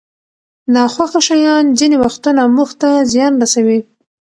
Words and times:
ناخوښه 0.73 1.21
شیان 1.27 1.65
ځینې 1.79 1.95
وختونه 2.03 2.41
موږ 2.55 2.69
ته 2.81 2.89
زیان 3.11 3.33
رسوي. 3.41 3.79